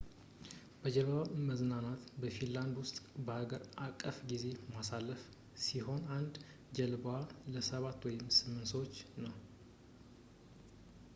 በጀልባ 0.83 1.17
መዝናናት 1.49 2.05
በፊንላንድ 2.21 2.73
ውስጥ 2.81 2.95
አገር 3.35 3.63
አቀፍ 3.87 4.17
የጊዜ 4.23 4.45
ማሳለፊያ 4.75 5.29
ሲሆን 5.65 6.01
አንድ 6.17 6.35
ጀልባዋ 6.79 7.19
ለሰባት 7.55 7.99
ወይም 8.09 8.23
ስምንት 8.39 8.67
ሰዎች 8.73 8.95
ነው 9.25 9.35